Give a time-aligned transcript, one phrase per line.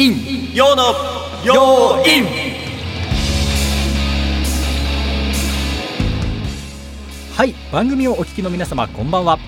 [0.00, 0.94] イン陽の
[1.44, 2.24] 陽イン
[7.36, 9.38] はい番組をお聞きの皆様こんばんは。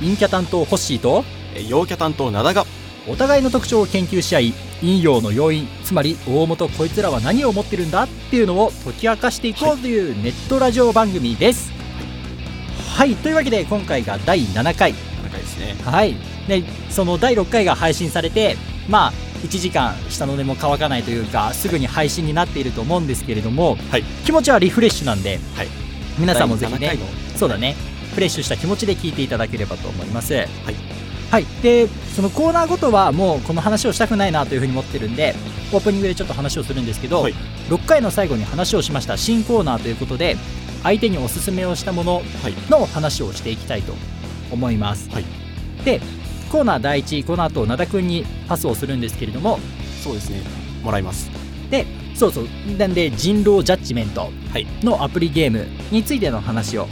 [0.00, 1.22] 陰キャ担当ホッシーと
[1.68, 2.64] 陽キャ担当灘が。
[3.06, 11.70] お互いの特徴を研究し合い陰陽の要因つまり大元こいつらは何を思ってるんだっていうのを解き明かしていこうというネットラジオ番組です。
[12.96, 14.94] はい、というわけで今回が第7回。
[14.94, 15.76] 7回ですね。
[15.84, 16.16] はい。
[16.48, 18.56] でその第6回が配信されて
[18.88, 24.02] まあ1時間下の根も乾かないというかすぐに配信になっていると思うんですけれどもはい。
[24.24, 25.68] 気持ちはリフレッシュなんではい。
[26.18, 27.74] 皆さんもぜひね第7回のそうだね。
[28.14, 30.34] フレッシュした気持ちで聞いていただければと思います。
[30.34, 30.46] はい。
[30.64, 31.02] はい。
[31.30, 35.34] はい、でそのコーナーごとはもうこの話をしたくないなというふうに思ってるんで
[35.72, 37.34] オープニングでちょっと話をするんですけど、はい。
[37.70, 40.36] 6回の最後に話をしました新コーナーということで
[40.82, 42.24] 相手におすすめをしたものはい。
[42.68, 43.94] の話をしていきたいと
[44.50, 45.24] 思います、はい。
[45.86, 46.02] で
[46.52, 49.58] コーナー第1この後灘くんにパスをするんですけれども。
[50.04, 50.42] そうですね。
[50.82, 51.30] もらいます。
[51.70, 52.46] でそうそう。
[52.76, 54.66] なんで人狼ジャッジメントはい。
[54.82, 56.88] のアプリゲームについての話を。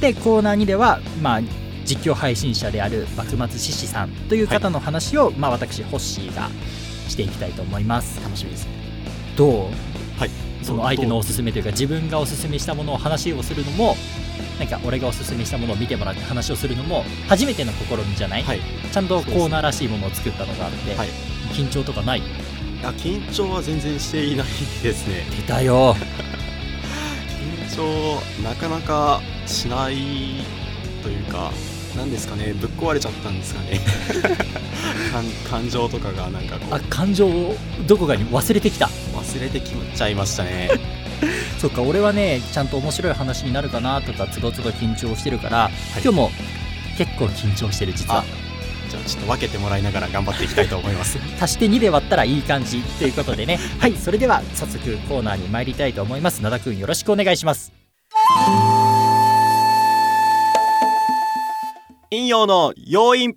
[0.00, 1.40] でコーナー2ではまあ
[1.84, 6.48] 実況配信者である幕末獅子さんという方の話を、まあ私ホッシーが
[7.06, 8.18] していきたいと思います。
[8.22, 8.64] 楽しみです。
[8.64, 8.72] ね
[9.36, 9.50] どう？
[10.18, 10.30] はい。
[10.62, 13.94] その相手のおすすめというか自分がおすすめしたものを話をするのも
[14.58, 18.60] なんか俺がおすすめしたものを見てもらって話をするのも初めての試みじゃない、はい。
[18.92, 21.08] ちゃんとコーナーらしいものを作ったのがあって、はい。
[21.52, 22.22] 緊張とかない？
[22.84, 24.46] あ緊張は全然していない
[24.82, 25.24] ですね。
[25.36, 25.96] 出たよ。
[27.70, 29.96] 緊張なかなかしない
[31.02, 31.50] というか
[31.96, 33.80] なんですかねぶっ壊れちゃったんですかね。
[35.12, 38.88] 感感情とかがなんかこあう感情をどこかに忘れてきた。
[39.14, 40.70] 忘れてきちゃいましたね
[41.58, 45.70] そっか俺はねちゃんと面白い話になるかなとかつどつど緊張してるから、
[46.02, 46.30] 今日も
[46.98, 48.20] 結構緊張してる実は。
[48.20, 48.52] あ
[48.92, 51.18] じゃあちょっと分けてもらいながら頑張っていきたいと思います。
[51.40, 53.58] 足して2で割ったらいい感じということでね。
[53.78, 53.94] はい。
[53.96, 56.42] それでは早速コーナーに参りたいと思います。
[56.42, 57.72] 灘くんよろしくお願いします。
[62.10, 63.36] 陰陽の要因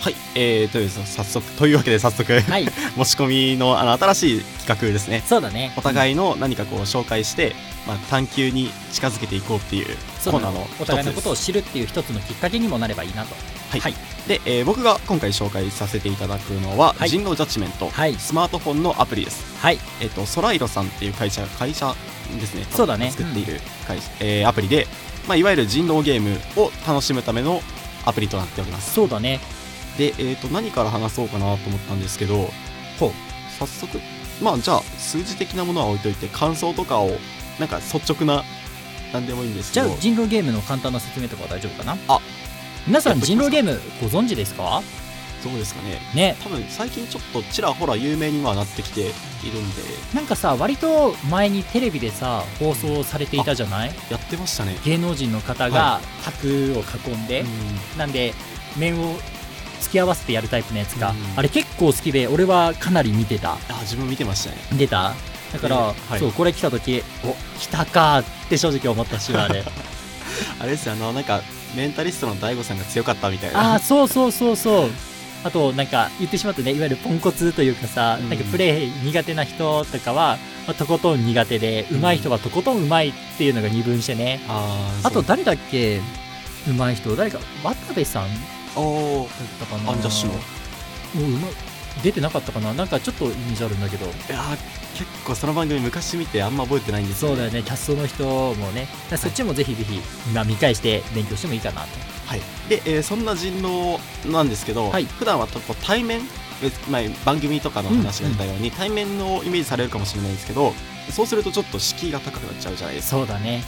[0.00, 2.64] はいえー、という早速 というわけで早速はい。
[2.96, 5.22] 持ち込みのあの新しい企画ですね。
[5.28, 5.72] そうだね。
[5.76, 7.54] お互いの何かこう紹介して、
[7.86, 9.86] まあ、探求に近づけていこうっていう
[10.24, 13.34] コーナーのお互いのことをを知るっていう一つのきっかけにもなればいいなと。
[13.70, 13.94] はい、はい。
[14.26, 17.10] で、えー僕が今回紹介させていただくのは、はい。
[17.10, 18.14] 人狼ジャッジメント、はい。
[18.18, 19.44] スマートフォンのアプリです。
[19.60, 19.78] はい。
[20.00, 21.94] えっ、とソライロさんっていう会社会社
[22.40, 22.66] ですね。
[22.74, 23.10] そうだね。
[23.10, 24.86] 作っている会社、えーアプリで、
[25.28, 27.62] まあ、いわゆる人狼ゲームを楽しむための
[28.04, 28.94] アプリとなっております。
[28.94, 29.40] そうだね
[30.00, 32.48] で、えー、と何から話そうかなと思ったんですけど
[32.98, 33.10] ほう
[33.58, 34.00] 早速。
[34.42, 37.10] まあじゃあ数字的なものは置いといて感想とかを
[37.58, 38.42] なんか率直な
[39.12, 41.98] 何でもいいんですじゃけどあ人狼ゲームの簡単な説明とかは大丈夫かな？
[42.08, 42.18] あ。
[42.86, 44.82] 皆さん人狼ゲームご存知ですか？
[45.44, 46.00] どうですかね。
[46.14, 46.36] ね。
[46.42, 49.10] 多分最近ちょっとちらほら有名にはなってきている
[49.60, 49.82] んで。
[50.14, 53.90] なんかさ割と前にテレビでさ放送されていたじゃない？
[54.10, 54.78] やってましたね。
[54.84, 57.44] 芸能人の方が卓を囲んで、う
[57.96, 57.98] ん。
[57.98, 58.32] なんで
[58.78, 59.16] 面を
[59.80, 61.16] 突き合わせてやるタイプのやつが、うん。
[61.36, 63.52] あれ結構好きで俺はかなり見てた。
[63.54, 64.56] あ自分見てましたね。
[64.78, 65.14] 出た？
[65.52, 66.20] だから、えーはい。
[66.20, 69.64] そうこれ来た時お来たかって正直思ったしあれ。
[70.60, 71.42] あれですよあのなんか
[71.74, 74.90] メンタリストの大悟さんが強かったみたいああなそうそうそうそう。
[75.42, 76.72] あとなんか言ってしまってね。
[76.72, 78.28] いわゆるポンコツというかさ、うん。
[78.28, 86.00] なんかプレイ苦手な人とかは、まあとことん苦手でうん上手い人はとことん上手いっていうのが二分してね、ああと誰だっけ？
[86.68, 87.16] 上手い人。
[87.16, 88.24] 誰か渡部さん？
[88.24, 88.30] だ
[88.76, 89.26] おー。
[89.26, 90.34] ったかなアンジャッシュの。
[90.34, 90.40] も
[91.28, 91.48] ううま
[92.02, 92.72] 出てなかったかな？
[92.72, 94.06] なんかちょっとイメージあるんだけど。
[94.06, 94.56] いやー
[94.96, 97.62] 結構その番組昔見てあんま覚えてないんですそうだよね。
[97.62, 98.82] キャストの人もね。
[98.82, 100.00] だからそっちもぜひぜひ
[100.30, 101.88] 今見返して勉強してもいいかなと。
[102.26, 102.40] はい。
[102.68, 103.98] で、えーそんな人狼
[104.30, 105.04] なんですけど、はい。
[105.04, 106.20] 普段はとこう対面
[106.62, 110.74] 別まあ、番組とかの話が出たように、対面のイメージされるかもしれないんですけど
[111.10, 113.16] そうするとちょっと敷居が高くなっちゃうじゃないですか。
[113.16, 113.64] そうだね。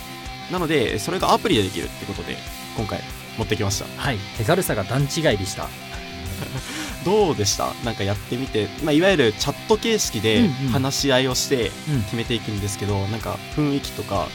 [0.50, 2.36] なのでそれがアプリでできるってことで
[2.76, 3.00] 今回
[3.38, 3.86] 持ってきました。
[4.02, 4.18] はい。
[4.38, 5.68] 手軽さが段違いでした。
[7.04, 7.72] どうでした？
[7.84, 10.72] なんかやってみて、まあ、いわゆるチャット形式でうんうん。
[10.72, 12.02] 話し合いをしてうん。
[12.02, 14.28] 決めていくんですけど、なんか雰囲気とか。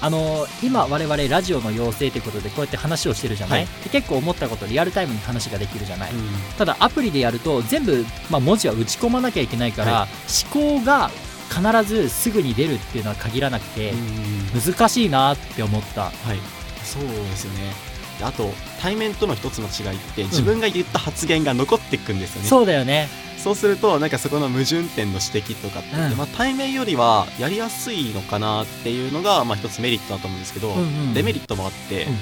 [0.00, 3.68] あのー今我々ラジオの養成ということでこうやって話をしてるじゃない、はい。
[3.82, 6.28] で結構思ったことリアルタイムに話ができるじゃない、うん。
[6.56, 10.08] ただアプリでやると全部、まあ、文字は打ち込まなきゃいけないから、は
[10.52, 11.10] 思考が
[11.48, 14.60] 必ずすぐに出るっていうのは限らなくてうん。
[14.60, 16.02] 難しいなって思った。
[16.02, 16.38] はい
[16.88, 17.72] そうですよね。
[18.18, 18.50] であと
[18.80, 23.08] 対面との一つの違いって自分が言った発言が残っていくんですよね、そうだよね。
[23.38, 26.16] そうするとなんかそこの矛盾点の指摘とかって、うん。
[26.16, 32.14] まあ、対面よりはやりやすいのかなっていうのが、まあ、一つメリットだと思うんですけど、うんうんデメリットもあって、うん。
[32.14, 32.18] こ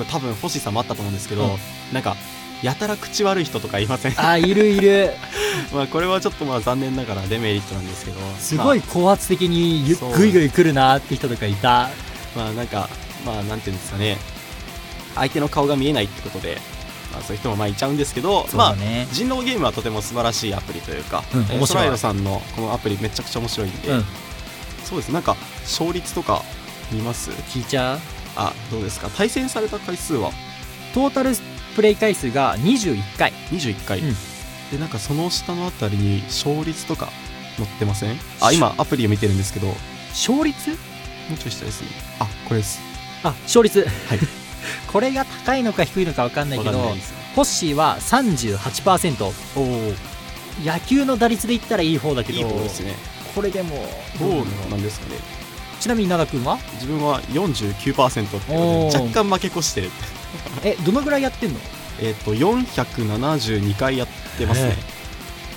[0.00, 1.58] れ多分星さんもあったと思うんですけど、うん。
[1.94, 2.16] なんか
[2.62, 4.20] やたら口悪い人とかいません？
[4.20, 5.12] あいるいる。
[5.72, 8.20] まあこれはちょっとまあ残念ながらデメリットなんですけど。
[8.38, 9.82] すごい高圧的に
[10.14, 11.88] ぐいぐい来るなって人とかいた。
[12.36, 12.90] まあ、まあなんか
[13.24, 14.16] まあなんていうんですかね。
[15.14, 16.58] 相手の顔が見えないってことで、
[17.12, 18.76] まあ、そういう人もまあいちゃうんですけど、そうまあ
[19.12, 21.66] 人狼ゲームはとても素晴らしいアプリというか、うんえー面白い。
[21.66, 24.04] ソライドさんのこのアプリめちゃくちゃ面白いんで、うん。
[24.84, 25.12] そうです。
[25.12, 26.42] なんか勝率とか
[26.92, 27.30] 見ます？
[27.30, 27.98] 聞いちゃう？
[28.36, 29.08] あどうですか？
[29.10, 30.30] 対戦された回数は？
[30.94, 31.30] トータル
[31.74, 33.32] プレイ回数が21回。
[33.50, 34.14] 21回、うん。
[34.70, 37.08] でなんかその下のあたりに勝率とか
[37.56, 38.16] 載ってません？
[38.40, 39.66] あ今アプリを見てるんですけど。
[39.66, 39.74] も
[40.10, 40.70] 勝率？
[40.72, 40.76] う
[41.36, 41.88] ちょい下ですね。
[42.20, 42.89] あこれです
[43.22, 43.80] あ勝率。
[44.08, 44.18] はい。
[44.92, 47.14] これが高いのか低いのか分かんないけどわかんないです。
[47.34, 49.24] ホッシーは38%
[49.56, 49.94] おお
[50.64, 52.94] 野球の打率で言ったらいい方だけどいい方ですね。
[53.34, 53.86] これでも
[54.18, 54.30] どう
[54.70, 55.16] なんですかね。
[55.80, 56.58] ちなみに灘君は？
[56.74, 59.90] 自分は49%って若干負け越してる。
[60.62, 61.60] えどのぐらいやってんの？
[62.00, 64.08] えっと472回やっ
[64.38, 64.76] てますね。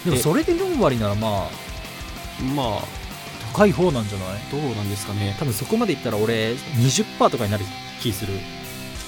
[0.06, 3.03] えでもそれで4割ならまあまあ
[3.54, 4.40] 高い方なんじゃない？
[4.52, 5.36] どうなんですかね。
[5.40, 7.66] 多分そこまでいったら俺20%とかになる
[8.02, 8.34] 気する。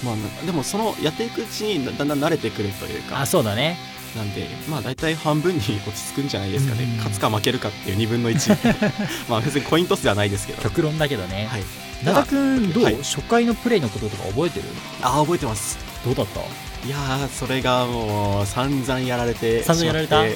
[0.04, 3.22] まあでもそのやっていくうちにだだんだん慣れてくるというか。
[3.22, 3.78] あそうだね。
[4.16, 6.98] なんでまあ大体半分に落ち着くんじゃないですかね、うん。
[6.98, 8.56] 勝つか負けるかっていう2分の1
[9.30, 10.62] まあ別にコイントスではないですけど。
[10.62, 11.48] 極論だけどね。
[11.50, 11.64] はい。
[12.04, 12.98] 灘君どう、はい。
[12.98, 14.66] 初回のプレイのこととか覚えてる？
[15.02, 15.78] ああ覚えてます。
[16.06, 16.40] どうだった？
[16.88, 19.64] いやーそれがもう散々やられて。
[19.64, 20.36] 散々やられた、うん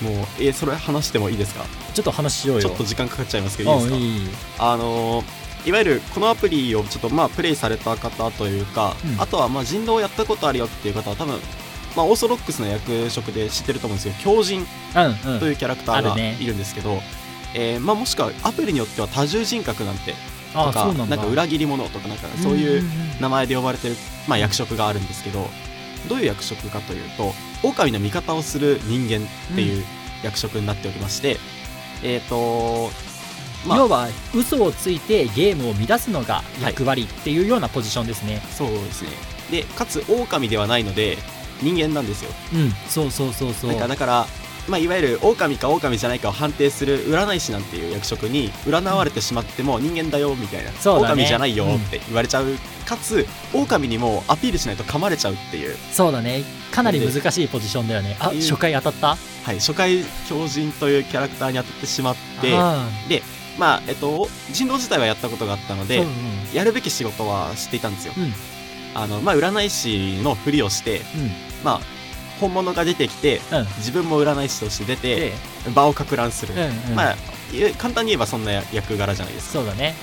[0.00, 1.64] もうえそれ話してもいいですか？
[1.94, 2.62] ちょっと話しようよ。
[2.62, 4.72] ちょっと時間かかっちゃいますけどいいですか？
[4.72, 5.24] あのー
[5.66, 9.20] いわゆるこのアプリをちょっとまあプレイされた方というか、うん。
[9.20, 11.38] あとはまあ人狼をやったことあるよっていう方は多分
[11.94, 14.66] まあオーソドックスな役職で知ってると思うんですけど狂人
[15.38, 17.00] というキャラクターがいるんですけど、
[17.54, 20.14] えーまあ、もしくはアプリによっては多重人格なんて
[20.54, 21.18] とかなんだ。
[21.18, 22.82] か裏切り者とかなんかそういう
[23.20, 25.46] 名前で呼ばれてる、まあ、役職があるんですけど
[26.08, 27.32] どういう役職かというと
[27.62, 29.84] 狼の味方をする人間っていう
[30.22, 31.36] 役職になっておりまして、
[32.02, 32.90] えっ、と
[33.66, 39.10] まあ要は嘘をついてゲームを乱すのが役割っていうようなポジションですね、そうですね。
[39.50, 41.18] でかつ狼ではないので
[41.62, 42.30] 人間なんですよ。
[42.54, 42.70] うん。
[42.88, 43.78] そうそうそうそう。
[43.78, 44.26] だから、
[44.68, 51.12] まあ、いわゆる狼か狼じゃないかを判定する占い師なんていう役職に占われてしまっても人間だよみたいな、そうだね。
[51.14, 52.46] 狼じゃないよって言われちゃう、
[52.86, 56.44] かつ狼にもアピールしないと噛まれちゃうっていう、そうだね。
[56.70, 58.16] かなり難しいポジションだよね。
[58.20, 59.16] あ初回当たった？
[59.44, 62.86] はい、初回狂人というキャラクターに当たってしまってあ
[63.58, 66.14] まあえっと人狼自体はやったことがあったので、ーうんうん。
[66.54, 68.32] やるべき仕事は知っていたんですよ、うん。
[68.94, 71.04] あのまあ、占い師のふりをして、うん。
[71.64, 71.80] まあ、
[72.40, 73.66] 本物が出てきてうん。
[73.78, 75.32] 自分も占い師として出てで、
[75.74, 76.96] 場をか乱する、うんうん。
[76.96, 77.16] まあ
[77.78, 79.58] 簡単に言えばそんな役柄じゃないですか。
[79.58, 79.94] そうだね。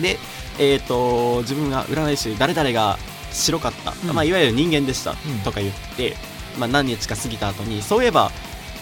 [0.00, 0.18] で
[0.58, 2.98] えっ、と自分が占い師誰々が
[3.32, 4.14] 白かった、うん。
[4.14, 5.16] まあ、いわゆる人間でした、ん。
[5.44, 6.16] とか言って、
[6.58, 8.30] まあ、何日か過ぎた後にそういえば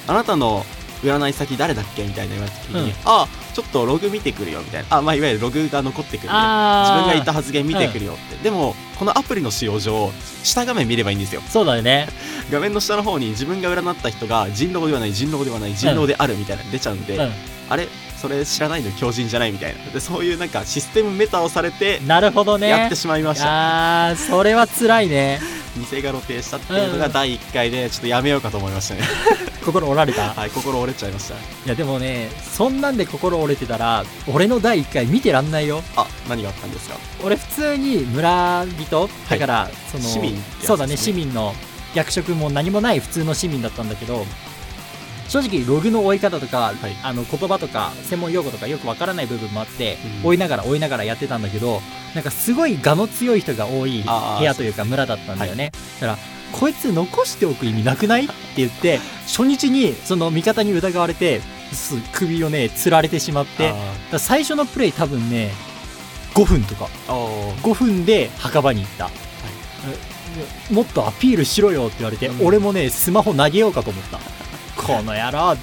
[0.09, 0.67] あなたの
[1.03, 2.05] 占い先誰だっけ？
[2.05, 2.97] みたいな言われた時に、うん。
[3.05, 4.99] あちょっとログ見てくるよみたいな。
[4.99, 6.85] あ、まあ、いわゆるログが残ってくるみたいな。
[6.85, 10.11] 自分が言った発言見てくるよって、でもこのアプリの使用上
[10.43, 11.41] 下画面見ればいいんですよ。
[11.43, 12.09] そうだよね。
[12.51, 17.31] 画面の下の方に自分が占った人が人狼ではない人狼ではない人狼であるみたいなの出ちゃうんで、う
[17.71, 17.89] あれ？
[18.21, 18.91] それ知らないの？
[18.93, 19.83] 狂人じゃないみたいな。
[19.93, 22.69] でそういうなんかシステムメタをされてんなるほどね。
[22.69, 25.41] やってしまいました、あーそれは辛いね。
[25.91, 27.13] 偽が露呈したっていうのがうん。
[27.13, 29.03] 第1回でちょっとやめようかと思いましたね。
[29.65, 30.35] 心折られた？
[30.35, 31.35] はい心折れちゃいました。
[31.35, 35.83] いやでもねそんなんで心折れてたら俺の第1回見てらんないよ。
[35.97, 36.97] あ何があったんですか？
[37.23, 40.41] 俺普通に村人だから、その市民ね。
[40.65, 41.55] そうだね市民の
[41.95, 44.27] 役職も何もない普通の市民だったんだけど
[45.31, 46.77] 正直ログの追い方とか、はい。
[47.05, 50.27] あの言葉とか専門用語とかよくわからない部分もあって、うん。
[50.27, 51.81] 追いながら追いながらやってたんだけど
[52.17, 55.71] なんかすごい我の強い人が多い部屋というか村だったんだよね。
[56.01, 56.19] だから
[56.53, 61.41] こいつ残しておく意味なくないって言って初日にその味方に疑われて
[61.73, 63.73] す首をねつられてしまって
[64.19, 65.53] 最初のプレイ多分ね
[66.35, 66.89] 5分とか。
[67.07, 67.55] あー。
[67.63, 69.11] 5分で墓場に行った、
[70.71, 72.47] えもっとアピールしろよって言われて、うん。
[72.47, 74.19] 俺もねスマホ投げようかと思った
[74.99, 75.57] この野郎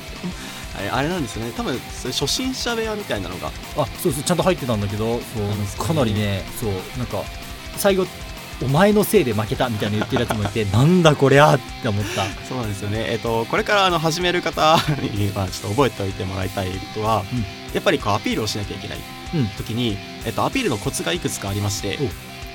[0.77, 1.51] あれあれなんですよね。
[1.57, 3.47] 多分それ初心者部屋みたいなのが。
[3.77, 7.23] あそうそうちゃんと入ってたんだけどそうかねかなりねそうなんか
[7.77, 8.05] 最後
[8.63, 12.25] お前のせいで負けたみたいな言ってるやつもいて なんだこりゃって思った。
[12.47, 13.05] そうなんですよね。
[13.09, 17.45] えっ、とこれからあの始める方にまあちょっと覚えておいてもらいたいことは、うん。
[17.73, 18.97] やっぱりこうアピールをしなきゃいけない
[19.35, 19.47] うん。
[19.49, 22.09] 時に、えっと、アピールのコツがいくつかありましてお、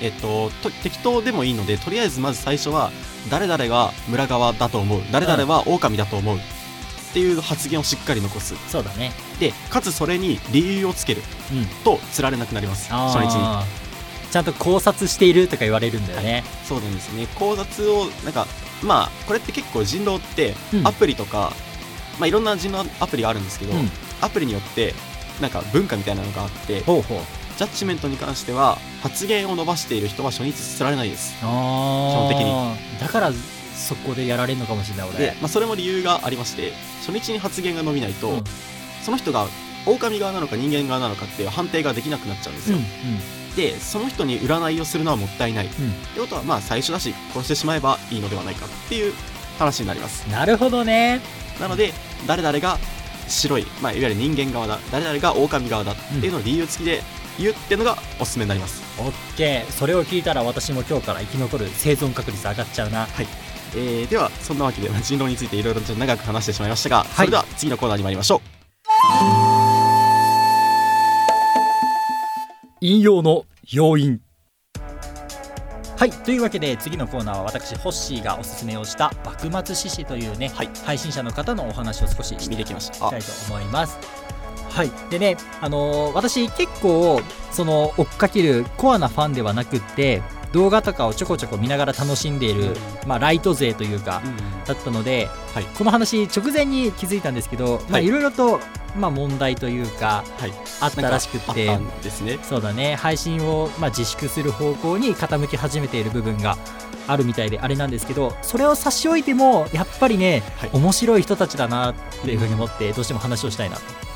[0.04, 2.90] えっと、と適当でもいいのでとりあえずまず最初は
[3.30, 5.02] 誰々が村側だと思う。
[5.12, 6.38] 誰々は狼だと思う
[7.12, 8.54] っていう発言をしっかり残す。
[8.70, 9.12] そうだね。
[9.38, 11.66] でかつそれに理由をつけるうん。
[11.84, 12.90] と釣られなくなります。
[12.90, 13.82] 初日に。
[14.30, 17.26] ちゃんと考察しているとか言われるんだよね、そうなんですね。
[17.34, 18.46] 考察をなんか
[18.82, 20.86] まあこれって結構人狼ってうん。
[20.86, 21.52] アプリとか、
[22.18, 23.90] まあいろんな人狼アプリがあるんですけど、うん。
[24.22, 24.94] アプリによって
[25.42, 27.18] なんか文化みたいなのがあってほうほう。
[27.58, 31.34] ジャッジメントに関しては発言を伸ばしている人は初日すられないです。
[31.38, 32.98] 基本的に。
[32.98, 33.32] だから
[33.82, 35.18] そこでやられるのかもしれない俺。
[35.18, 36.72] で、まあ、それも理由がありまして
[37.06, 38.44] 初日に発言が伸びないと、うん。
[39.04, 39.46] その人が
[39.86, 42.84] 狼側なのか人間側なのかっていう判定ができなくなっちゃうんですうんよ、
[43.56, 45.66] でその人に占いをするのはもったいない。
[45.66, 45.90] っうん。
[46.14, 49.12] てことはまあ最初だし殺してしまえばいいのではないかっていう
[49.58, 50.24] 話になります。
[50.26, 51.20] うんなるほどね。
[51.60, 51.92] なので
[52.26, 52.78] 誰々が
[53.28, 54.78] 白い、まあ、いわゆる人間側だ。
[54.90, 57.02] 誰々が狼側だっていうのを理由付きで
[57.38, 59.72] 言うっていうのがおすすめになります、オッケー。
[59.72, 63.06] それを聞いたら私も今日から生き残る生存確率上がっちゃうな
[63.74, 69.52] えーではそんなわけでまあ 人狼についていろいろと長く話してしまいましたが、それでは次のコーナーに参りましょう。
[72.80, 74.20] 引用の要因。
[75.96, 76.10] はい。
[76.10, 80.70] というわけで次のコーナーは私ホッシーがおすすめをした幕末志士というね、はい。
[80.84, 83.96] 配信者の方のお話を少しして見ていききましたいと思います。
[84.68, 84.90] はい。
[85.10, 87.20] でねあのー私結構
[87.52, 90.22] その追っかけるコアなファンではなくって
[90.52, 94.22] 動画とかをちょこちょこ見ながら楽しんでいる、まあ、ライト勢というか、
[94.66, 95.64] だったので、はい。
[95.64, 98.06] この話直前に気づいたんですけど、い。
[98.06, 98.60] いろいろと、
[98.96, 100.52] まあ、問題というかはい。
[100.80, 101.78] あったらしくって。
[102.02, 102.38] ですね。
[102.42, 102.94] そうだね。
[102.94, 106.58] 配信を、まあ、自粛する方向に傾き始めている部分が
[107.08, 110.70] あるみたいであれなんですけどそれを差し置いてもやっぱりね、はい。
[110.72, 114.11] 面白い人たちだなっていうふうに思ってどうしても話をしたいなと。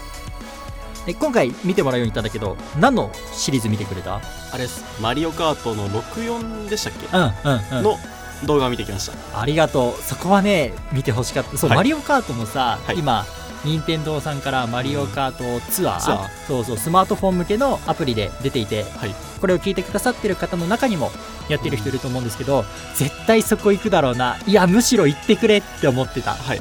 [1.06, 4.16] で今回見てもらうように言ったんだけど何のシリーズ見てくれた？
[4.16, 4.20] あ
[4.54, 4.84] れです。
[5.00, 7.82] マリオカートの64でしたっけ、うんうんうん。
[7.84, 7.98] の
[8.44, 9.40] 動画を見てきました。
[9.40, 10.02] ありがとう。
[10.02, 11.56] そこはね見てほしかった。
[11.56, 11.78] そう、はい。
[11.78, 12.98] マリオカートもさ、はい。
[12.98, 13.24] 今
[13.64, 16.28] 任天堂さんからマリオカートツアー,、ツアー。
[16.46, 19.14] そうそうスマートフォン向けのアプリで出ていてはい。
[19.40, 21.10] これを聞いてくださってる方の中にも
[21.48, 24.38] やってる人いると思うんですけど、絶対そこ行くだろうな。
[24.46, 26.34] いやむしろ行ってくれって思ってた。
[26.34, 26.60] はい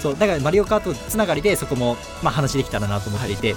[0.00, 3.54] そうだからマリオカートつながりでそこも、まあ、話できたらなと思っていて、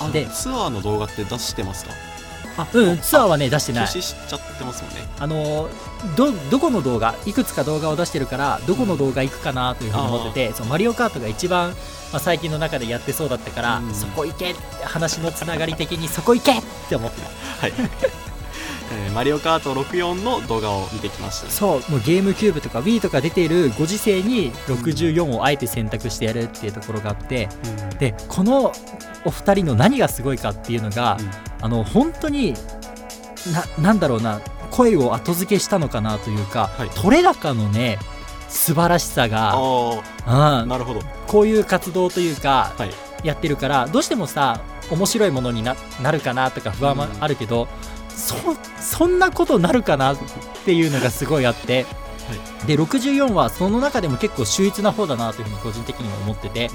[0.00, 1.92] あでツアーの動画って出してますか？
[2.58, 3.86] あうんツアーはね出して休ない。
[3.86, 5.08] 止しちゃってますもんね。
[5.20, 5.68] あの
[6.16, 11.70] どどこの動画いくつか動画を出してるからどこの動画行くかなというふうに思ってて、そうマリオカートが一番、
[12.12, 13.94] まあ、最近の中でやってそうだったから、うん。
[13.94, 17.28] そこ行けって話のつながり的にそこ行けって思ってた
[17.60, 17.72] はい、
[18.92, 27.48] えーマリオカート64の動画を見てきましたそうもうゲームキューブとか Wii とか出ているご時世に64をあえて選択してやるっていうところがあって
[27.90, 27.98] うん。
[27.98, 28.72] でこの
[29.24, 31.30] お二人の何がすごいかっていうのが、うん。
[31.64, 32.54] あの本当に
[33.52, 34.40] ななんだろうな
[34.70, 36.90] 声を後付けしたのかなというか、はい。
[36.90, 37.98] 取れ高のね
[38.48, 41.00] 素晴らしさが、あうん、あなるほど。
[41.26, 42.90] こういう活動というかはい。
[43.24, 44.60] やってるからどうしてもさ
[44.92, 47.68] 面白いものにななるかなとか不安はあるけど、
[48.18, 48.34] そ
[48.80, 50.18] そんなことなるかなっ
[50.64, 51.86] ていうのがすごいあって、
[52.66, 56.70] で64はその中でも結構秀逸な方だなというふうに個人的にも思ってて。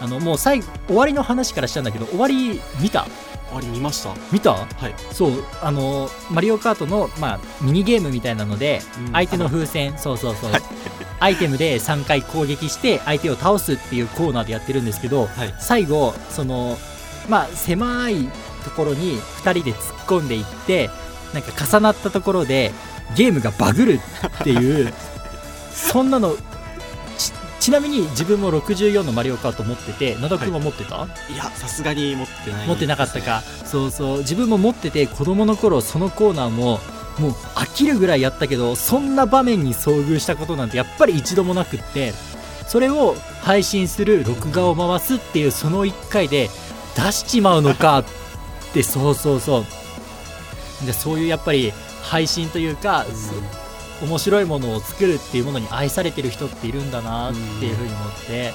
[0.00, 3.04] あのもう最後終わりの話からしたんだけど終わり見た？
[3.48, 4.14] 終わり見ました。
[4.30, 4.52] 見た？
[4.52, 4.94] はい。
[5.12, 5.44] そう。
[5.60, 9.12] あのマリオカートの、まあ、ミニゲームみたいなのでうん。
[9.12, 9.98] 相手の風船。
[9.98, 10.62] そうそうそう、はい。
[11.18, 15.54] アイテムで3回攻撃して相手を倒すっていうコーナーでやってるんですけどはい。
[15.58, 16.78] 最後その
[17.28, 18.28] まあ狭い
[18.58, 20.90] ところに2人で突っ込んでいって
[21.34, 22.72] なんか重なったところで
[23.16, 24.00] ゲームがバグる
[24.40, 24.92] っていう
[25.72, 26.36] そんなの
[27.16, 34.18] ちちなみに自分も64のマリオカート持ってて野田君は持ってた、いやさすがに持ってない持ってなかったか、そうそう。
[34.18, 36.80] 自分も持ってて子供の頃そのコーナーも
[37.18, 42.12] もう飽きるぐらいやったけどそんな場面に遭遇したことなんてやっぱり一度もなくって
[42.66, 46.48] それを配信する録画を回すっていうその1回で
[46.94, 48.04] 出しちまうのかっ
[48.82, 50.86] てそうそうそう。
[50.86, 53.04] でそういうやっぱり配信というか、
[54.00, 58.52] そ面白いものを作るっていうものに愛されてる人っているんだなっていうふうに思って、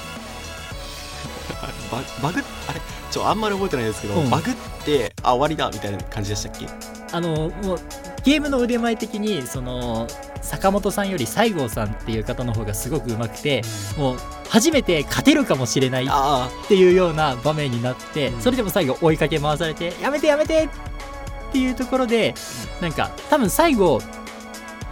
[1.90, 4.30] バ バグあれちょあんまり覚えてないですけど、うん。
[4.30, 4.54] バグっ
[4.84, 6.66] てあ終わりだみたいな感じでしたっけ？
[7.14, 7.78] あのもう
[8.24, 10.06] ゲームの腕前的にその
[10.42, 13.62] 坂本さんより西郷さんっていう方の方がすごく上手くて
[13.96, 14.16] もう
[14.48, 16.48] 初めて勝てるかもしれないっあ。
[16.68, 18.40] ていうような場面になってうん。
[18.40, 22.34] それでも最後追いかけ回されてやめてやめてっていうところで
[22.80, 24.00] なんか多分最後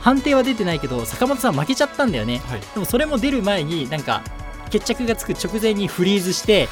[0.00, 2.40] 判定は出てないけど坂本さん負けちゃったんだよね。
[2.46, 2.60] あはい。
[2.60, 4.22] でもそれも出る前になんか
[4.72, 6.68] 決着がつく直前にフリーズして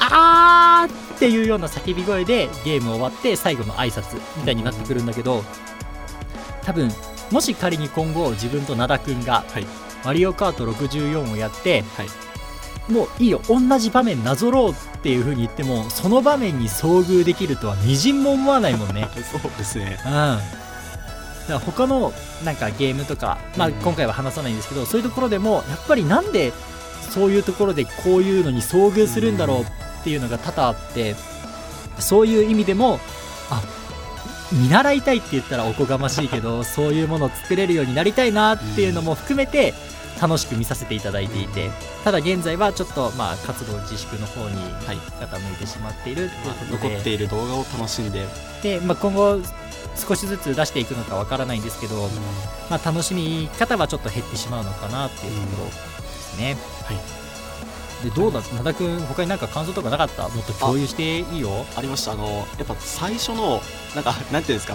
[0.00, 5.44] あーっていうような叫び声でゲーム終わって最後の挨拶みたいになってくるんだけど
[6.62, 6.90] 多分
[7.30, 9.66] もし仮に今後自分と灘くんがはい。
[10.04, 12.08] マリオカート64をやってはい。
[12.92, 19.08] もういいよ同じ場面なぞろうっていう風に言ってもその場面に遭遇できるとはみじんも思わないもんね。
[19.32, 19.98] そうですね。
[20.04, 20.10] うん。
[20.10, 20.38] か
[21.48, 22.12] ら他の
[22.44, 23.74] なんかゲームとか、まあ、うん。
[23.74, 26.52] 今回は話さないんですけど、そういうところでもやっぱりなんで
[27.10, 29.64] そういうところでこういうのに遭遇するんだろうっ
[30.04, 31.14] ていうのが多々あって
[31.98, 32.98] そういう意味でも
[33.50, 33.62] あ
[34.52, 39.74] 見習いたいって言ったらおこがましいけど そういうものを作れるようになりたいなっていうのも含めて
[40.20, 41.70] 楽しく見させていただいていて
[42.04, 44.56] ただ現在はちょっとまあ活動自粛の方に
[44.86, 48.26] はい傾いてしまっているっていうまあことで、残っている動画を楽しんで、
[48.62, 49.40] で、まあ、今後
[49.96, 52.08] 少しずつ出していくのかわからないんですけど、
[52.70, 55.70] まあ、楽しみ方はちょっと減ってしまうのかなっていうところ
[56.36, 56.56] ですね。
[56.84, 56.96] はい。
[58.04, 60.28] でどうだ灘くん他になんか感想とかなかった？
[60.28, 61.64] もっと共有していいよ。
[61.76, 62.12] ありました。
[62.12, 63.60] あのやっぱ最初の
[63.94, 64.74] なんかなんていうんですか？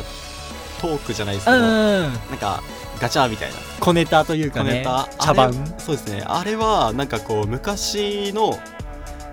[0.81, 2.63] トークじゃないですうけど、んうんなんか
[2.99, 3.57] ガチャみたいな。
[3.79, 5.07] 小ネタというか小ネねタ。
[5.19, 5.53] 茶番。
[5.77, 6.23] そうですね。
[6.25, 8.57] あれはなんかこう昔の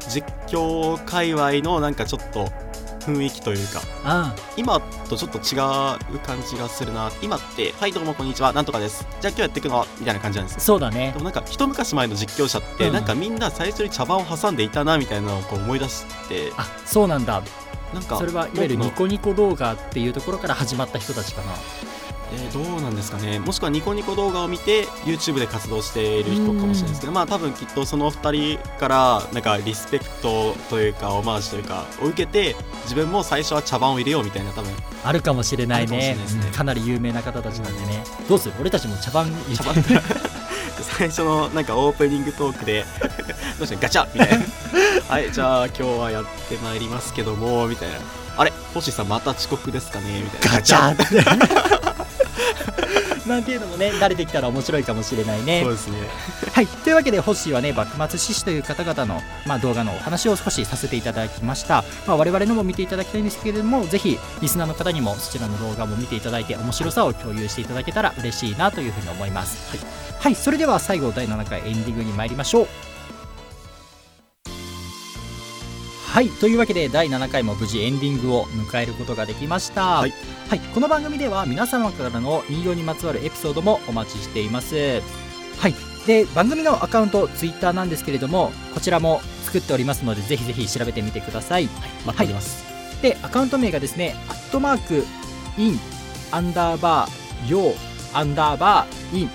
[0.09, 2.50] 実況界隈のなんかちょっと
[3.07, 5.57] 雰囲気というかあ今とちょっと違
[6.15, 7.11] う感じがするな。
[7.23, 8.53] 今って「はいどうもこんにちは。
[8.53, 9.07] なんとかです。
[9.21, 10.61] じゃあ今日やっていくのは」みたいな感じなんですよ。
[10.61, 11.13] そうだね。
[11.13, 12.93] でもなんか一昔前の実況者って、うん。
[12.93, 17.43] なんかみんな最初に茶番を挟んでいたなみたいなのをこう思い出してあそうなんだ。
[17.95, 21.53] なんかそれはいわゆるニコニコ動画っていうところから始まった人たちかな
[22.33, 23.38] えーどうなんですかね。
[23.38, 34.71] もしくはニコニコ動画を見て YouTube で活動している人かもしれないですけどまあ多分きっとその2人からなんかリスペクトというかオマージュというかを受けて自分も最初は茶番を入れようみたいな多分。
[35.04, 36.16] あるかもしれないね。
[36.54, 38.54] かなり有名な方たちなんでね、どうする？
[38.61, 39.26] 俺たちも茶番？
[39.26, 39.75] 入れて茶番。
[40.99, 42.85] 最初のなんかオープニングトークで
[43.59, 43.80] どうした？
[43.83, 44.06] ガチャ？
[44.12, 44.45] みたいな。
[45.09, 47.97] はいじゃあ今日はやってまいりますけどもみたいな。
[48.37, 48.52] あれ？
[48.75, 50.23] 星さんまた遅刻ですかね？
[50.23, 50.56] みたいな。
[50.56, 51.75] ガチャって
[53.26, 55.62] なんていうのもね慣れてきたら面白いかもしれないね。
[55.62, 55.99] そうですね。
[56.52, 56.66] はい。
[56.66, 69.71] というわけでホッシーはね幕末志士という方々の、まあ、動画のお話を少しさせていただきました、まあ、我々のも見ていただきたいんですけれどもぜひリスナーの方にもそちらの動画も見ていただいて面白さを共有していただけたら嬉しいなというふうに思います。
[69.71, 69.81] はい、
[70.21, 72.96] はい、それでは最後第7回エンディングに参りましょう
[76.16, 80.14] はいというわけで第7回も無事エンディングを迎えることができました、はい。
[80.48, 85.02] はい、この番組では皆様からの引用にまつわるエピソードもお待ちしています。
[85.59, 85.74] はい
[86.07, 91.66] で番組のアカウントツイッターなんですけれどもこちらも作っておりますのでぜひぜひ調べてみてください。
[92.07, 92.64] 待っております、
[93.02, 95.05] でアカウント名がですねアットマーク
[95.59, 95.79] イン
[96.31, 97.76] アンダーバーヨー
[98.14, 99.31] アンダーバーイン。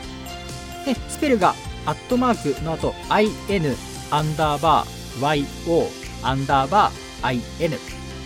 [0.83, 1.53] でスペルが
[1.85, 3.75] アットマークの後 IN
[4.09, 7.71] アンダーバー YO アンダーバー IN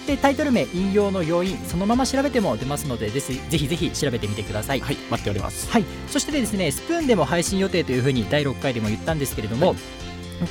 [0.06, 4.80] でタイトル名引用の要因そのまま調べても出ますのでぜひぜひぜひ調べてみてください。
[4.80, 5.70] はい待っております。
[5.72, 9.76] はい、そしてですねスプーンでも配信予定というふうに第6回でも言ったんですけれども、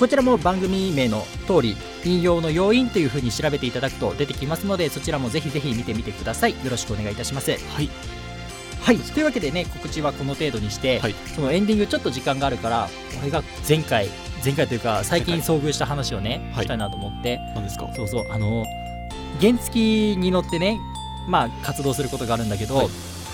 [0.01, 6.53] こちらも番組名の通り引用の要因というふうに調べていただくと出てきますのでそちらもぜひぜひ見てみてください。
[6.53, 7.53] よろしくお願いいたします。
[7.53, 7.89] はい。
[8.81, 8.99] はい。
[8.99, 11.15] というわけでね告知はこの程度にして、はい。
[11.35, 12.89] そのエンディングちょっと時間があるから
[13.23, 14.09] 俺が前回
[14.45, 16.65] 前回というか最近遭遇した話をね、はい。
[16.65, 17.41] したいなと思って。
[17.55, 17.89] 何ですか？
[17.95, 18.27] そうそう。
[18.31, 18.65] あの
[19.41, 20.79] 原付に乗ってね
[21.27, 22.89] まあ活動することがあるんだけど、はい。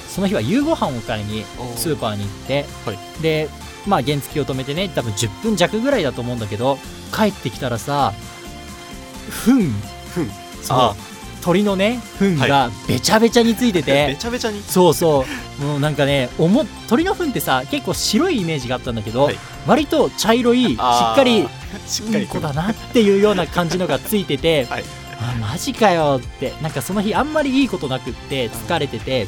[0.09, 1.45] その日は夕ご飯を買いに
[1.77, 2.99] スーパーに行って、はい。
[3.23, 3.49] で
[3.87, 6.79] まあ原付を止めてね多分10分弱ぐらいだと思うんだけど
[7.15, 8.13] 帰ってきたらさ
[9.45, 9.53] 糞
[10.15, 10.31] ふん。
[10.63, 10.79] そう。
[10.79, 10.97] あ
[11.43, 14.63] 鳥のね糞がべちゃべちゃについてて、 べちゃべちゃに？
[14.63, 15.25] そうそ
[15.61, 15.65] う。
[15.65, 19.39] もうなんかねおも鳥の糞ってさ結構白いイメージがあったんだけど、はい。
[19.67, 21.49] 割と茶色いしっかり
[21.87, 22.27] しっかりう。
[22.27, 24.85] んこだなっていうような感じのがついてて、 はい。
[25.21, 29.27] あマジかよってなんかその日あんまりいいことなくって疲れてて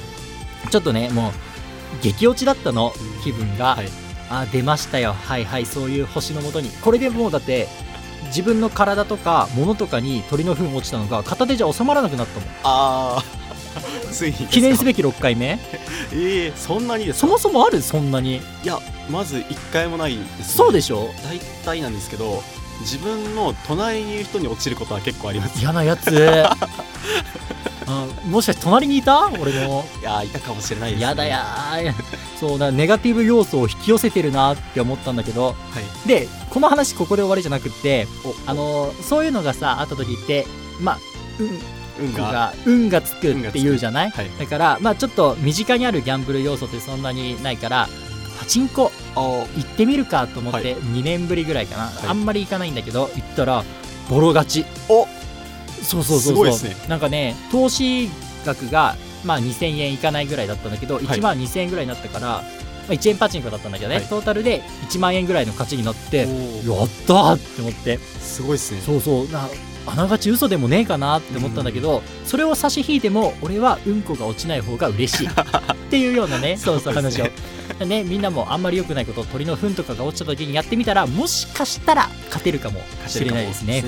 [0.71, 1.35] ちょっとねも
[2.01, 3.23] う激落ちだったのうん。
[3.23, 3.89] 気分が、はい。
[4.31, 5.15] あ出ましたよ。
[5.27, 6.71] はいはいそういう星のもとに。
[6.81, 7.69] これでもうだって
[8.27, 12.49] 自分の体とか物とかに鳥の糞落ちたのが片手じゃ収まらなくなったもん。
[12.65, 13.25] ああ
[14.13, 14.51] ついにですか？
[14.53, 15.59] 記念すべき6回目。
[16.15, 17.27] ええそんなにですか？
[17.27, 17.81] そもそもある？
[17.83, 18.37] そんなに。
[18.37, 18.79] いや
[19.11, 21.09] まず一回もないです、ね、そうでしょ？
[21.25, 22.43] 大体なんですけど
[22.81, 25.61] 自分の隣にいる人に落ちることは結構あります。
[25.61, 26.11] 嫌なやつ。
[27.87, 29.29] あもしかして隣にいた？
[29.41, 31.93] 俺のいやいたかもしれないです、ね、やだやー
[32.43, 35.55] そうだネガティブ要素を引き寄せてるなって思ったんだけどは
[36.05, 36.09] い。
[36.09, 40.45] でこの話ここで終わりじゃなくっておあのそういうのがさあった時って
[40.81, 40.99] まあ
[41.39, 42.23] 運運が。
[42.33, 44.31] が運がつくって言うじゃない、はい。
[44.41, 47.89] だからまあちょっと身近にあるギャンブル要素ってそんなにないから
[48.41, 50.63] パチンコあ行ってみるかと思っはい。
[50.65, 51.93] て2年ぶりぐらいかな、い。
[52.09, 53.63] あんまり行かないんだけど行ったら
[54.11, 54.65] ボロ勝ち。
[54.89, 55.07] お
[55.83, 56.21] そうそうそうそう。
[56.21, 56.77] すごいですね。
[56.89, 58.09] なんかね投資
[58.45, 61.03] 額がまあ2000円いかないぐらいだったんだけど、い。
[61.05, 62.43] 1万2000円ぐらいになったから、ま
[62.89, 64.05] あ、1円パチンコだったんだけどね、はい。
[64.07, 66.27] トータルで1万円ぐらいの勝ちになって
[66.69, 67.99] おやったーって思って。
[67.99, 68.81] すごいですね。
[68.81, 69.29] そうそう。
[69.29, 69.49] な
[69.85, 75.27] あながち嘘でもねえかなって思ったんだけど、それを差し引いても俺はうんこが落ちない方が嬉しい。
[75.29, 75.31] っ
[75.91, 77.27] ていうようなね そうそう話を。
[77.85, 83.83] ね、みんなもあんまり良くないこと鳥の糞とかが落ちた時にやってみたらもしかしたら勝てるかもしれないですね。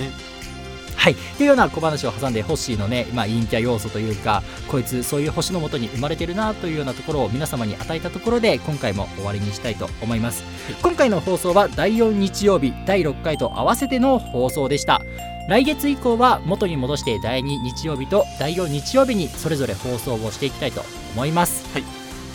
[0.97, 1.15] はい。
[1.15, 10.45] というような小話を挟んでホッシーのね、まあ、陰キャ要素というかこいつそういう星のもとに生まれてるなというようなところを皆様に与えたところで今回も終わりにしたいと思います、
[10.83, 15.03] 今回の放送は第4日曜日第6回と合わせての放送でした。
[15.47, 20.83] 来月以降は元に戻して第2日曜日と第4日曜日にそれぞれ放送をしていきたいと
[21.15, 21.67] 思います。
[21.75, 21.85] はい、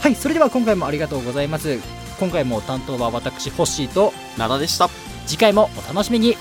[0.01, 1.79] はい、それでは今回もありがとうございます。
[2.19, 4.89] 今回も担当は私ホッシーと灘でした。
[5.25, 6.37] 次回もお楽しみに。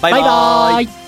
[0.00, 0.22] バイバイ。
[0.22, 1.03] バイバイ